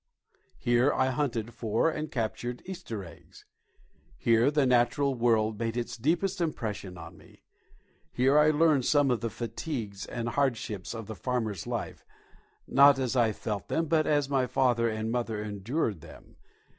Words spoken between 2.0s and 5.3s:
captured Easter eggs. Here the natural